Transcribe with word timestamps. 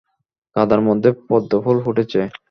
কাদার 0.55 0.81
মধ্যে 0.81 1.09
পদ্ম 1.29 1.51
ফুল 1.63 1.77
ফুটেছে। 1.85 2.19